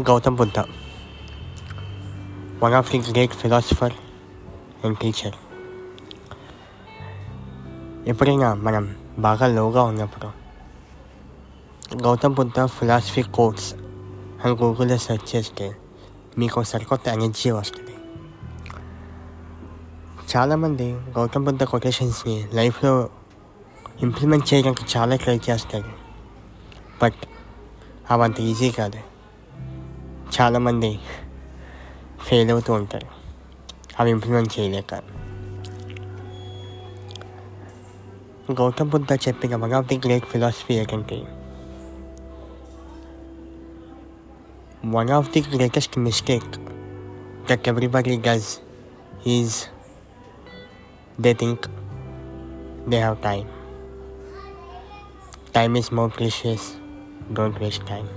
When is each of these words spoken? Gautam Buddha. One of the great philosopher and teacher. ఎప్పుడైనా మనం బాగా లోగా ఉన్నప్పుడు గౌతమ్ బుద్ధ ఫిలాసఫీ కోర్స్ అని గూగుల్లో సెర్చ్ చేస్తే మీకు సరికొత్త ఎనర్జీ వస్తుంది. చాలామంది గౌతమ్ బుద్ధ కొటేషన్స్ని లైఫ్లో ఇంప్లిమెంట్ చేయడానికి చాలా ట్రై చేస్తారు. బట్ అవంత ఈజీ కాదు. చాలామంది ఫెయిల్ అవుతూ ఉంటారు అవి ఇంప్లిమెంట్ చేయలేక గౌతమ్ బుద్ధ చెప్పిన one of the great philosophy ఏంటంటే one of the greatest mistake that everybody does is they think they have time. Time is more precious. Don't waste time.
Gautam 0.00 0.36
Buddha. 0.36 0.58
One 2.64 2.74
of 2.74 2.90
the 2.92 2.98
great 2.98 3.32
philosopher 3.32 3.92
and 4.84 4.98
teacher. 4.98 5.34
ఎప్పుడైనా 8.08 8.54
మనం 8.54 8.96
బాగా 9.18 9.46
లోగా 9.46 9.82
ఉన్నప్పుడు 9.82 10.26
గౌతమ్ 11.96 12.34
బుద్ధ 12.34 12.64
ఫిలాసఫీ 12.64 13.22
కోర్స్ 13.22 13.74
అని 14.44 14.52
గూగుల్లో 14.52 14.96
సెర్చ్ 14.96 15.36
చేస్తే 15.36 15.76
మీకు 16.38 16.62
సరికొత్త 16.62 17.08
ఎనర్జీ 17.08 17.50
వస్తుంది. 17.50 17.94
చాలామంది 20.36 20.92
గౌతమ్ 20.92 21.44
బుద్ధ 21.44 21.62
కొటేషన్స్ని 21.62 22.48
లైఫ్లో 22.54 23.10
ఇంప్లిమెంట్ 24.02 24.54
చేయడానికి 24.54 24.84
చాలా 24.96 25.16
ట్రై 25.16 25.40
చేస్తారు. 25.50 25.92
బట్ 27.02 27.26
అవంత 28.10 28.40
ఈజీ 28.40 28.70
కాదు. 28.70 29.11
చాలామంది 30.35 30.99
ఫెయిల్ 32.27 32.51
అవుతూ 32.51 32.73
ఉంటారు 32.73 33.07
అవి 33.99 34.09
ఇంప్లిమెంట్ 34.09 34.59
చేయలేక 34.59 34.93
గౌతమ్ 38.51 38.89
బుద్ధ 38.89 39.13
చెప్పిన 39.13 39.55
one 39.55 39.73
of 39.73 39.87
the 39.87 39.97
great 39.97 40.25
philosophy 40.25 40.73
ఏంటంటే 40.73 41.19
one 44.83 45.09
of 45.09 45.33
the 45.33 45.41
greatest 45.41 45.97
mistake 45.97 46.57
that 47.47 47.67
everybody 47.67 48.15
does 48.17 48.61
is 49.25 49.67
they 51.19 51.33
think 51.33 51.67
they 52.87 52.97
have 52.97 53.21
time. 53.21 53.47
Time 55.53 55.75
is 55.75 55.91
more 55.91 56.09
precious. 56.09 56.77
Don't 57.33 57.59
waste 57.59 57.85
time. 57.85 58.07